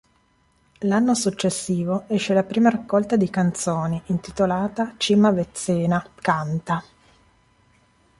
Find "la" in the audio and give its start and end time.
2.33-2.41